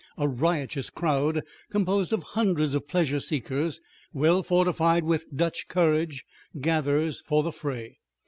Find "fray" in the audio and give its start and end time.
7.51-7.99